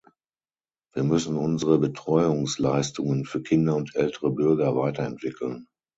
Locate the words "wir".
0.95-1.03